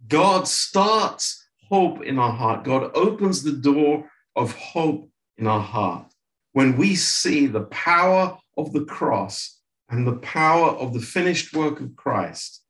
[0.08, 2.64] God starts hope in our heart.
[2.64, 6.12] God opens the door of hope in our heart
[6.52, 11.80] when we see the power of the cross and the power of the finished work
[11.80, 12.62] of Christ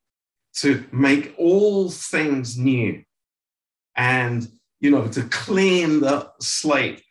[0.54, 3.02] to make all things new
[3.96, 4.48] and
[4.80, 7.02] you know to clean the slate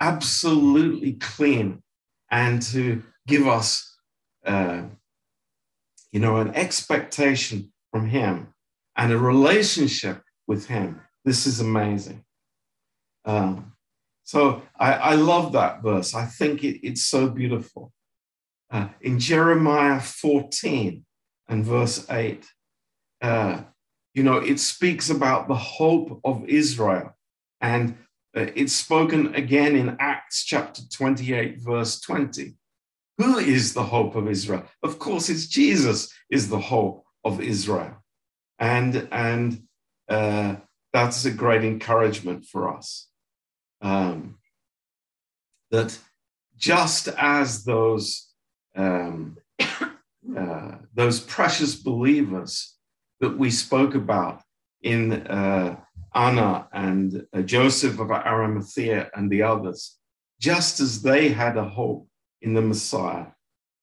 [0.00, 1.82] absolutely clean
[2.30, 3.96] and to give us
[4.44, 4.82] uh,
[6.12, 8.48] you know an expectation from him
[8.96, 11.00] and a relationship with him.
[11.24, 12.24] This is amazing.
[13.24, 13.72] Um,
[14.24, 16.14] so I, I, love that verse.
[16.14, 17.92] I think it, it's so beautiful.
[18.70, 21.04] Uh, in jeremiah 14
[21.48, 22.44] and verse 8
[23.22, 23.60] uh,
[24.12, 27.16] you know it speaks about the hope of israel.
[27.60, 27.96] And
[28.36, 32.56] uh, it's spoken again in acts chapter 28 verse 20
[33.18, 34.64] who is the hope of Israel?
[34.82, 38.02] Of course, it's Jesus is the hope of Israel.
[38.58, 39.62] And, and
[40.08, 40.56] uh,
[40.92, 43.08] that's a great encouragement for us.
[43.82, 44.38] Um,
[45.70, 45.98] that
[46.56, 48.28] just as those,
[48.74, 52.76] um, uh, those precious believers
[53.20, 54.42] that we spoke about
[54.82, 55.76] in uh,
[56.14, 59.98] Anna and uh, Joseph of Arimathea and the others,
[60.40, 62.08] just as they had a hope
[62.40, 63.26] in the Messiah.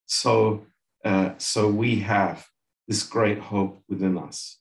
[0.05, 0.65] So,
[1.05, 2.47] uh, so we have
[2.87, 4.59] this great hope within us.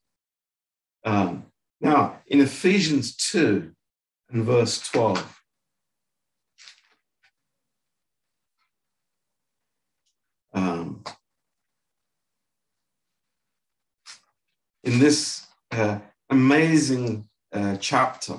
[1.05, 1.47] Um,
[1.81, 3.73] now, in Ephesians 2
[4.31, 5.43] and verse 12,
[10.55, 11.03] um,
[14.85, 15.99] in this uh,
[16.31, 18.39] amazing uh, chapter,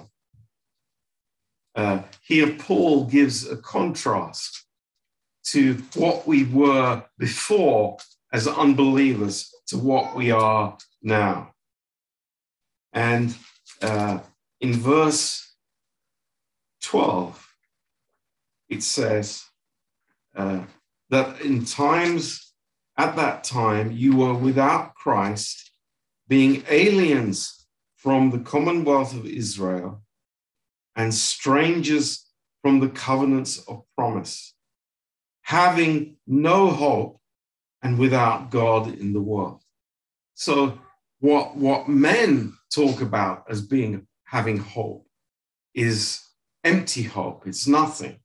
[1.76, 4.66] uh, here Paul gives a contrast
[5.46, 7.98] to what we were before
[8.32, 11.53] as unbelievers to what we are now.
[12.94, 13.36] And
[13.82, 14.20] uh,
[14.62, 15.56] in verse
[16.84, 17.56] 12,
[18.70, 19.44] it says
[20.36, 20.62] uh,
[21.10, 22.54] that in times,
[22.98, 25.72] at that time, you were without Christ,
[26.28, 27.66] being aliens
[27.98, 30.04] from the commonwealth of Israel
[30.96, 32.26] and strangers
[32.62, 34.54] from the covenants of promise
[35.44, 37.20] having no hope
[37.82, 39.62] and without God in the world.
[40.34, 40.80] So,
[41.24, 45.08] what, what men talk about as being having hope
[45.74, 46.20] is
[46.66, 48.20] empty hope, it's nothing.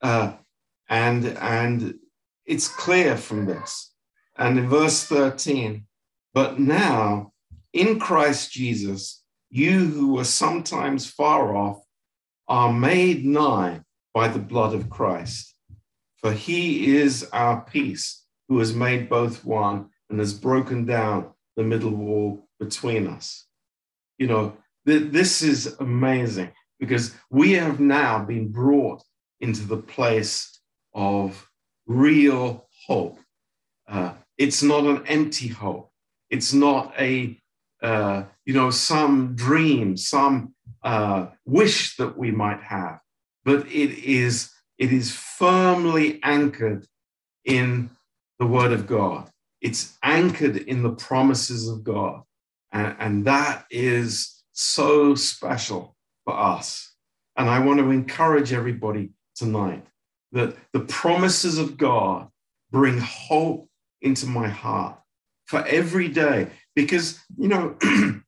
[0.00, 0.32] Uh,
[0.88, 1.96] and, and
[2.46, 3.92] it's clear from this.
[4.38, 5.84] And in verse 13,
[6.32, 7.34] but now
[7.74, 11.84] in Christ Jesus, you who were sometimes far off
[12.48, 13.82] are made nigh
[14.14, 15.54] by the blood of Christ.
[16.22, 21.62] For he is our peace, who has made both one and has broken down the
[21.62, 23.46] middle wall between us.
[24.18, 29.02] You know, th- this is amazing because we have now been brought
[29.40, 30.60] into the place
[30.94, 31.48] of
[31.86, 33.18] real hope.
[33.88, 35.90] Uh, it's not an empty hope.
[36.30, 37.38] It's not a,
[37.82, 43.00] uh, you know, some dream, some uh, wish that we might have,
[43.44, 46.86] but it is, it is firmly anchored
[47.44, 47.90] in
[48.38, 49.30] the Word of God.
[49.64, 52.22] It's anchored in the promises of God.
[52.70, 56.94] And, and that is so special for us.
[57.34, 59.86] And I want to encourage everybody tonight
[60.32, 62.28] that the promises of God
[62.70, 63.66] bring hope
[64.02, 64.98] into my heart
[65.46, 66.50] for every day.
[66.76, 67.74] Because, you know,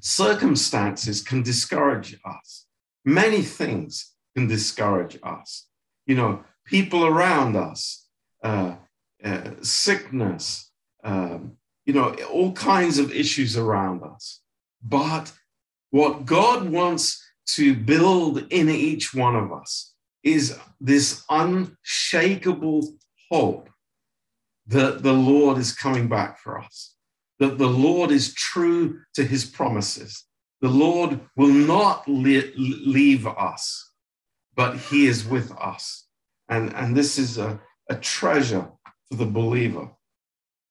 [0.00, 2.64] circumstances can discourage us,
[3.04, 5.66] many things can discourage us.
[6.06, 8.06] You know, people around us,
[8.42, 8.76] uh,
[9.24, 10.70] uh, sickness,
[11.04, 14.40] um, you know, all kinds of issues around us.
[14.82, 15.32] But
[15.90, 22.94] what God wants to build in each one of us is this unshakable
[23.30, 23.70] hope
[24.66, 26.96] that the Lord is coming back for us,
[27.38, 30.24] that the Lord is true to his promises.
[30.60, 33.92] The Lord will not leave us,
[34.56, 36.06] but he is with us.
[36.48, 38.68] And, and this is a, a treasure
[39.10, 39.90] for the believer.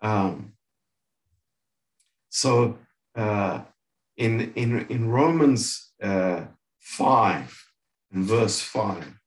[0.01, 0.53] Um,
[2.29, 2.77] so
[3.15, 3.61] uh,
[4.17, 6.45] in, in, in Romans uh,
[6.79, 7.65] 5
[8.11, 9.19] and verse 5,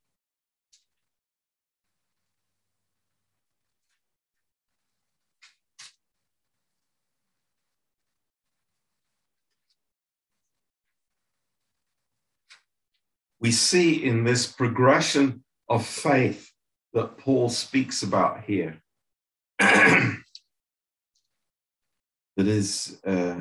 [13.41, 16.53] we see in this progression of faith
[16.93, 18.83] that Paul speaks about here
[19.59, 20.17] that
[22.37, 23.41] is uh,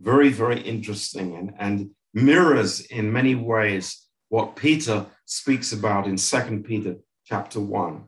[0.00, 6.64] very, very interesting and, and mirrors in many ways what Peter speaks about in Second
[6.64, 8.04] Peter chapter 1.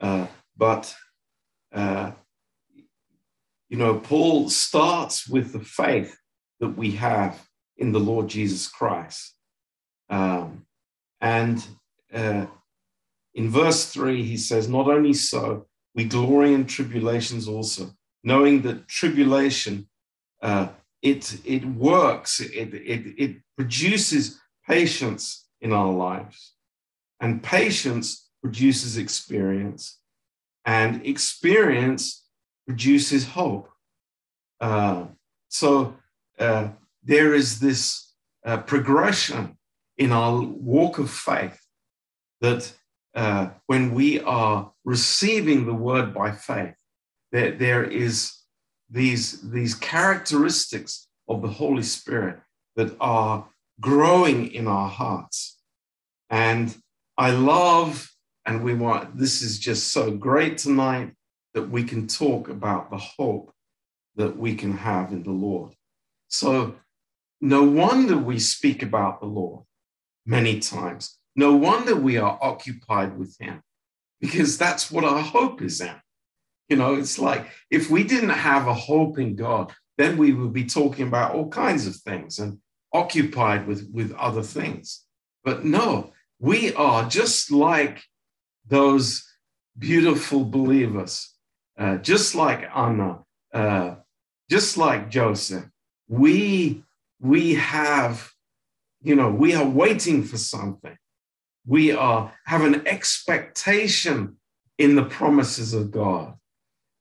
[0.00, 0.94] Uh, but,
[1.72, 2.12] uh,
[3.68, 6.16] you know, Paul starts with the faith
[6.60, 7.40] that we have
[7.76, 9.34] in the Lord Jesus Christ.
[10.10, 10.66] Um,
[11.20, 11.64] and
[12.12, 12.46] uh,
[13.34, 15.67] in verse 3, he says, Not only so,
[15.98, 17.90] we glory in tribulations also,
[18.22, 19.88] knowing that tribulation,
[20.40, 20.68] uh,
[21.02, 26.52] it, it works, it, it, it produces patience in our lives.
[27.18, 29.98] And patience produces experience.
[30.64, 32.24] And experience
[32.64, 33.68] produces hope.
[34.60, 35.06] Uh,
[35.48, 35.96] so
[36.38, 36.68] uh,
[37.02, 38.12] there is this
[38.46, 39.58] uh, progression
[39.96, 41.60] in our walk of faith
[42.40, 42.72] that
[43.18, 46.76] uh, when we are receiving the word by faith,
[47.32, 48.32] there, there is
[48.88, 52.38] these, these characteristics of the Holy Spirit
[52.76, 53.48] that are
[53.80, 55.58] growing in our hearts.
[56.30, 56.76] And
[57.16, 58.08] I love,
[58.46, 61.10] and we want, this is just so great tonight
[61.54, 63.52] that we can talk about the hope
[64.14, 65.72] that we can have in the Lord.
[66.28, 66.76] So,
[67.40, 69.64] no wonder we speak about the Lord
[70.24, 73.62] many times no wonder we are occupied with Him
[74.20, 75.94] because that's what our hope is in.
[76.68, 80.52] You know, it's like if we didn't have a hope in God, then we would
[80.52, 82.58] be talking about all kinds of things and
[82.92, 85.04] occupied with, with other things.
[85.44, 88.02] But no, we are just like
[88.66, 89.24] those
[89.78, 91.32] beautiful believers,
[91.78, 93.20] uh, just like Anna,
[93.54, 93.94] uh,
[94.50, 95.66] just like Joseph.
[96.08, 96.82] We,
[97.20, 98.28] we have,
[99.02, 100.98] you know, we are waiting for something
[101.68, 104.36] we are have an expectation
[104.78, 106.34] in the promises of God.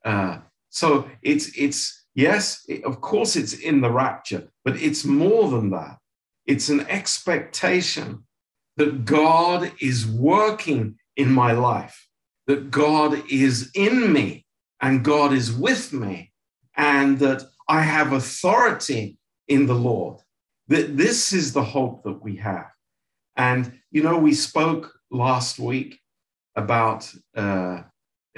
[0.03, 0.39] Uh,
[0.69, 5.97] so it's it's yes, of course it's in the rapture, but it's more than that.
[6.45, 8.25] It's an expectation
[8.75, 12.07] that God is working in my life,
[12.45, 14.45] that God is in me
[14.81, 16.31] and God is with me,
[16.75, 20.19] and that I have authority in the Lord.
[20.67, 22.67] That this is the hope that we have.
[23.37, 25.99] And, you know, we spoke last week
[26.55, 27.83] about uh,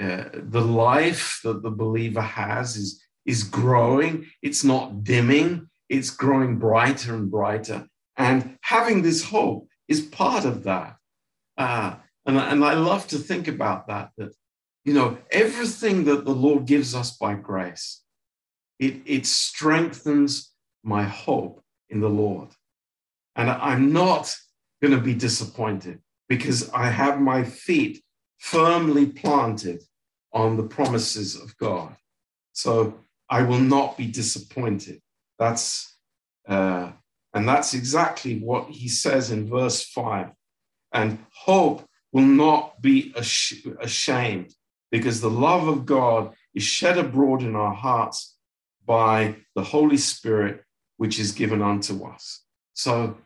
[0.00, 6.58] uh, the life that the believer has is, is growing, it's not dimming, it's growing
[6.58, 7.86] brighter and brighter.
[8.16, 10.96] And having this hope is part of that.
[11.56, 11.96] Uh,
[12.26, 14.34] and, and I love to think about that, that,
[14.84, 18.02] you know, everything that the Lord gives us by grace,
[18.78, 22.48] it, it strengthens my hope in the Lord.
[23.36, 24.34] And I'm not
[24.80, 28.02] going to be disappointed because I have my feet
[28.38, 29.82] firmly planted
[30.32, 31.96] on the promises of God.
[32.52, 35.00] So I will not be disappointed.
[35.38, 35.96] That's
[36.48, 36.92] uh,
[37.32, 40.30] and that's exactly what he says in verse five.
[40.92, 44.52] And hope will not be ashamed
[44.90, 48.36] because the love of God is shed abroad in our hearts
[48.84, 50.64] by the Holy Spirit,
[50.96, 52.42] which is given unto us.
[52.72, 53.16] So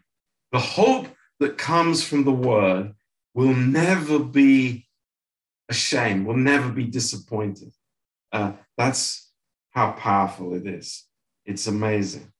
[0.52, 1.08] the hope
[1.44, 2.94] that comes from the word
[3.34, 4.86] will never be
[5.68, 7.70] ashamed, will never be disappointed.
[8.32, 9.30] Uh, that's
[9.72, 11.04] how powerful it is.
[11.44, 12.32] It's amazing.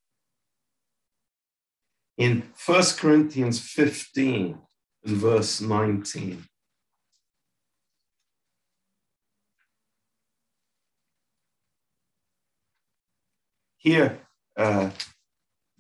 [2.17, 4.59] In 1 Corinthians 15
[5.05, 6.43] and verse 19,
[13.77, 14.19] here
[14.57, 14.89] uh,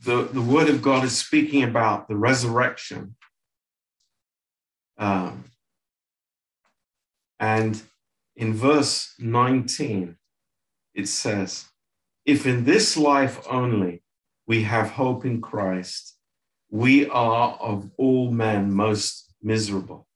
[0.04, 3.16] the, the word of God is speaking about the resurrection.
[4.98, 5.44] Um,
[7.40, 7.80] and
[8.36, 10.16] in verse 19,
[10.94, 11.66] it says,
[12.24, 14.02] If in this life only
[14.46, 16.16] we have hope in Christ,
[16.70, 20.06] we are of all men most miserable.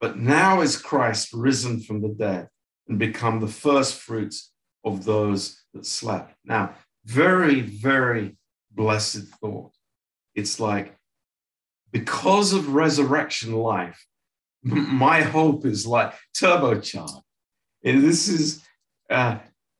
[0.00, 2.48] But now is Christ risen from the dead
[2.88, 4.52] and become the first fruits
[4.84, 6.34] of those that slept.
[6.44, 6.74] Now,
[7.04, 8.36] very, very
[8.70, 9.72] blessed thought.
[10.34, 10.96] It's like,
[11.92, 14.06] because of resurrection life,
[14.62, 17.22] my hope is like turbocharged.
[17.84, 18.62] And this is,
[19.08, 19.38] uh,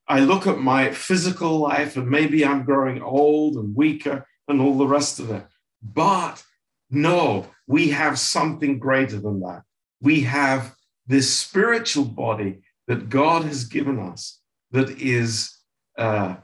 [0.08, 4.76] I look at my physical life and maybe I'm growing old and weaker and all
[4.76, 5.44] the rest of it.
[5.82, 6.42] But
[6.90, 9.62] no, we have something greater than that.
[10.00, 10.74] We have
[11.06, 14.40] this spiritual body that God has given us
[14.72, 15.56] that is,
[15.96, 16.36] uh,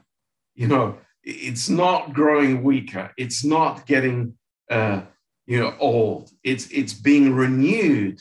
[0.55, 3.11] you know, it's not growing weaker.
[3.17, 4.37] It's not getting,
[4.71, 5.01] uh,
[5.45, 6.31] you know, old.
[6.43, 8.19] It's it's being renewed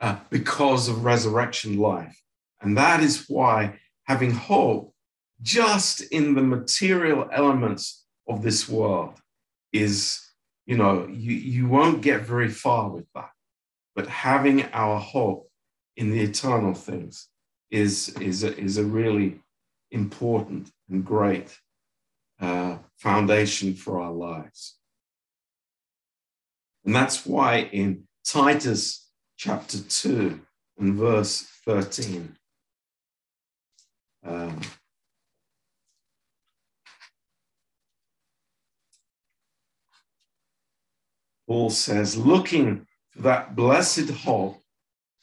[0.00, 2.20] uh, because of resurrection life,
[2.60, 4.92] and that is why having hope
[5.40, 9.18] just in the material elements of this world
[9.72, 10.20] is,
[10.66, 13.30] you know, you you won't get very far with that.
[13.96, 15.48] But having our hope
[15.96, 17.28] in the eternal things
[17.70, 19.40] is is a, is a really
[19.90, 21.58] important and great
[22.42, 24.76] uh, foundation for our lives.
[26.84, 30.40] And that's why in Titus chapter 2
[30.78, 32.36] and verse 13,
[34.26, 34.60] um,
[41.46, 44.60] Paul says, looking for that blessed hope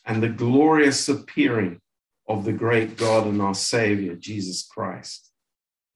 [0.05, 1.81] and the glorious appearing
[2.27, 5.31] of the great God and our Savior, Jesus Christ.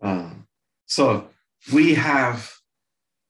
[0.01, 0.47] Um,
[0.86, 1.29] so
[1.71, 2.51] we have,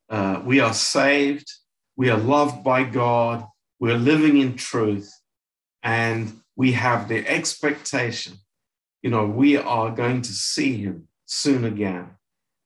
[0.09, 1.47] uh, we are saved,
[1.95, 3.45] we are loved by God,
[3.79, 5.11] we're living in truth,
[5.81, 8.37] and we have the expectation,
[9.01, 12.11] you know, we are going to see Him soon again,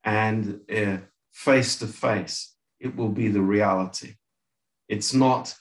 [0.03, 0.97] and uh,
[1.31, 4.13] face to face, it will be the reality.
[4.87, 5.55] It's not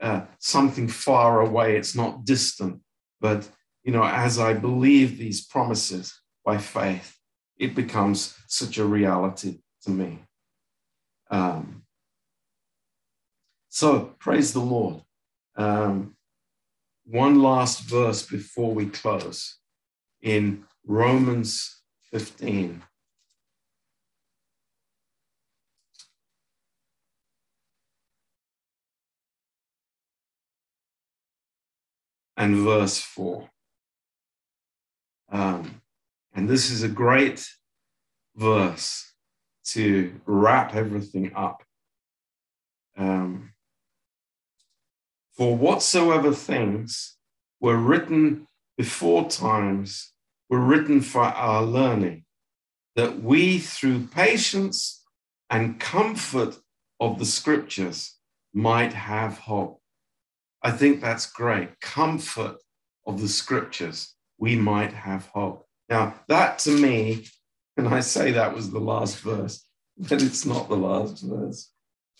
[0.00, 2.80] uh, something far away, it's not distant,
[3.20, 3.48] but,
[3.84, 7.16] you know, as I believe these promises by faith,
[7.58, 10.20] it becomes such a reality to me.
[11.30, 11.82] Um,
[13.68, 15.02] so praise the Lord.
[15.56, 16.16] Um,
[17.06, 19.58] one last verse before we close
[20.20, 22.82] in Romans 15.
[32.38, 33.48] And verse 4.
[35.32, 35.80] Um,
[36.36, 37.48] and this is a great
[38.36, 39.10] verse
[39.64, 41.62] to wrap everything up.
[42.96, 43.52] Um,
[45.32, 47.16] For whatsoever things
[47.60, 50.12] were written before times
[50.50, 52.24] were written for our learning,
[52.96, 55.04] that we, through patience
[55.48, 56.58] and comfort
[57.00, 58.18] of the scriptures,
[58.52, 59.80] might have hope.
[60.62, 61.80] I think that's great.
[61.80, 62.56] Comfort
[63.06, 65.65] of the scriptures, we might have hope.
[65.88, 67.26] Now, that to me,
[67.76, 69.66] and I say that was the last verse,
[69.96, 71.70] but it's not the last verse.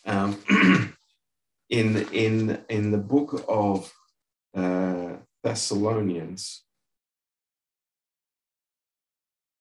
[0.05, 0.39] Um,
[1.71, 3.93] in, in, in the book of
[4.55, 6.63] uh, Thessalonians,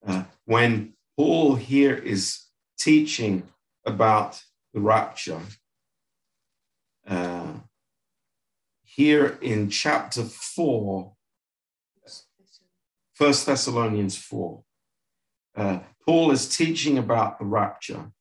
[0.06, 2.44] uh, when Paul here is
[2.78, 3.44] teaching
[3.86, 4.44] about
[4.74, 5.42] the rapture,
[7.08, 7.54] uh,
[8.84, 11.15] here in chapter 4,
[13.16, 14.62] First Thessalonians 4.
[15.56, 18.12] Uh, Paul is teaching about the rapture.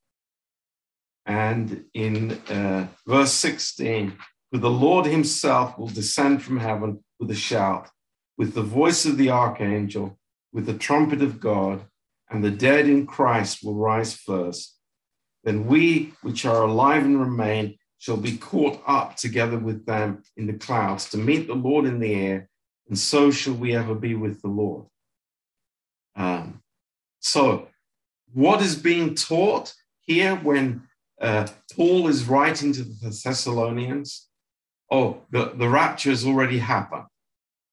[1.25, 4.17] And in uh, verse 16,
[4.51, 7.89] for the Lord himself will descend from heaven with a shout,
[8.37, 10.17] with the voice of the archangel,
[10.53, 11.85] with the trumpet of God,
[12.29, 14.77] and the dead in Christ will rise first.
[15.43, 20.47] Then we, which are alive and remain, shall be caught up together with them in
[20.47, 22.49] the clouds to meet the Lord in the air,
[22.87, 24.85] and so shall we ever be with the Lord.
[26.15, 26.61] Um,
[27.19, 27.67] so,
[28.33, 30.83] what is being taught here when
[31.19, 34.27] uh, Paul is writing to the Thessalonians?
[34.91, 37.05] Oh, the, the rapture has already happened.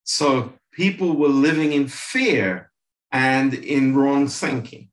[0.05, 2.71] So, people were living in fear
[3.11, 4.89] and in wrong thinking.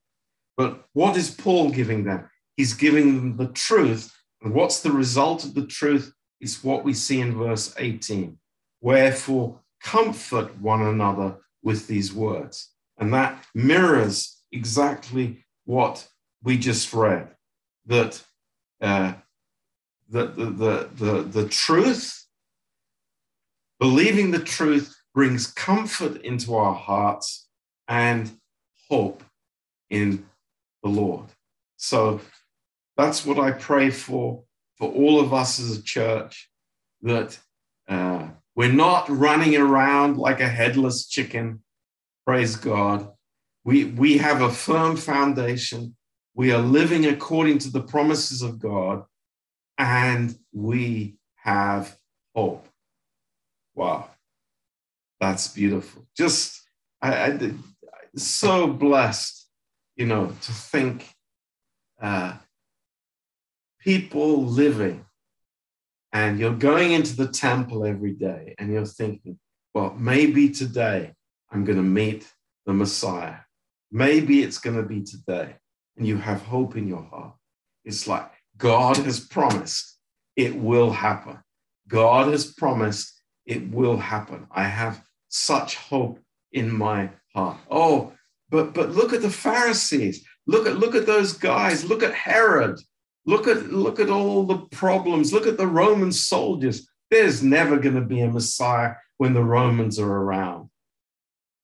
[0.56, 2.28] But what is Paul giving them?
[2.56, 4.14] He's giving them the truth.
[4.42, 6.12] And what's the result of the truth?
[6.40, 8.38] Is what we see in verse 18.
[8.80, 12.70] Wherefore, comfort one another with these words.
[12.98, 16.06] And that mirrors exactly what
[16.42, 17.28] we just read
[17.86, 18.22] that,
[18.80, 19.14] uh,
[20.10, 22.26] that the, the, the, the truth,
[23.78, 27.48] believing the truth, brings comfort into our hearts
[27.88, 28.30] and
[28.88, 29.22] hope
[29.88, 30.24] in
[30.82, 31.26] the Lord.
[31.76, 32.20] So
[32.96, 34.44] that's what I pray for
[34.76, 36.50] for all of us as a church
[37.02, 37.38] that
[37.88, 41.62] uh, we're not running around like a headless chicken.
[42.26, 43.10] Praise God.
[43.64, 45.96] We, we have a firm foundation.
[46.34, 49.04] We are living according to the promises of God,
[49.78, 51.96] and we have
[52.34, 52.66] hope.
[53.74, 54.10] Wow,
[55.20, 56.06] that's beautiful.
[56.16, 56.62] Just,
[57.02, 57.52] I, I
[58.16, 59.48] so blessed,
[59.96, 61.08] you know, to think
[62.00, 62.34] uh,
[63.80, 65.04] people living
[66.12, 69.38] and you're going into the temple every day and you're thinking,
[69.74, 71.12] well, maybe today
[71.50, 72.32] I'm going to meet
[72.66, 73.36] the Messiah.
[73.92, 75.56] Maybe it's going to be today.
[75.96, 77.34] And you have hope in your heart.
[77.84, 79.98] It's like God has promised
[80.36, 81.38] it will happen.
[81.88, 84.46] God has promised it will happen.
[84.50, 86.18] I have such hope
[86.52, 87.58] in my heart.
[87.70, 88.12] Oh,
[88.48, 90.24] but but look at the Pharisees.
[90.46, 91.84] Look at look at those guys.
[91.84, 92.80] Look at Herod.
[93.30, 95.32] Look at look at all the problems.
[95.32, 96.88] Look at the Roman soldiers.
[97.12, 100.68] There's never going to be a Messiah when the Romans are around.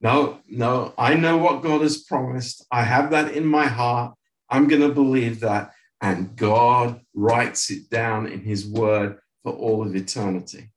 [0.00, 2.64] No, no, I know what God has promised.
[2.70, 4.14] I have that in my heart.
[4.48, 5.72] I'm going to believe that.
[6.00, 10.70] And God writes it down in his word for all of eternity.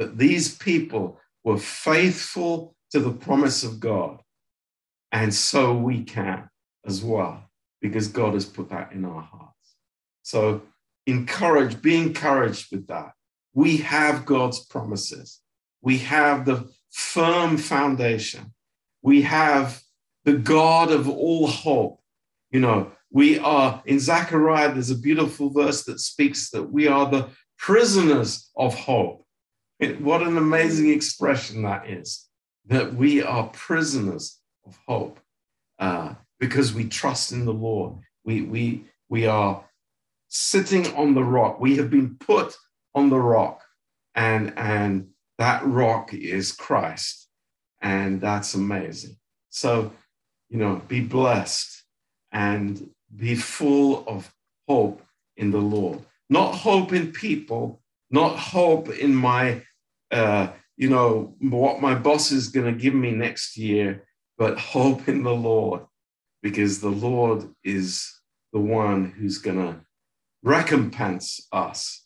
[0.00, 4.20] That these people were faithful to the promise of God.
[5.12, 6.48] And so we can
[6.84, 7.44] as well,
[7.80, 9.53] because God has put that in our hearts.
[10.24, 10.62] So
[11.06, 13.12] encourage, be encouraged with that.
[13.52, 15.40] We have God's promises.
[15.82, 18.52] We have the firm foundation.
[19.02, 19.82] We have
[20.24, 22.00] the God of all hope.
[22.50, 27.08] You know, we are in Zechariah, there's a beautiful verse that speaks that we are
[27.08, 29.26] the prisoners of hope.
[29.98, 32.26] What an amazing expression that is,
[32.66, 35.20] that we are prisoners of hope
[35.78, 37.96] uh, because we trust in the Lord.
[38.24, 39.64] We, we, we are
[40.34, 41.60] sitting on the rock.
[41.60, 42.56] We have been put
[42.92, 43.62] on the rock,
[44.16, 45.08] and, and
[45.38, 47.28] that rock is Christ.
[47.80, 49.16] And that's amazing.
[49.50, 49.92] So,
[50.48, 51.84] you know, be blessed
[52.32, 54.32] and be full of
[54.68, 55.02] hope
[55.36, 56.00] in the Lord.
[56.28, 57.80] Not hope in people,
[58.10, 59.62] not hope in my,
[60.10, 64.04] uh, you know, what my boss is going to give me next year,
[64.36, 65.82] but hope in the Lord,
[66.42, 68.12] because the Lord is
[68.52, 69.80] the one who's going to
[70.44, 72.04] recompense us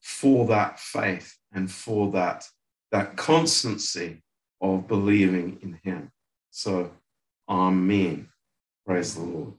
[0.00, 2.46] for that faith and for that,
[2.92, 4.22] that constancy
[4.60, 6.12] of believing in Him.
[6.50, 6.92] So,
[7.48, 8.28] Amen.
[8.86, 9.54] Praise the Lord.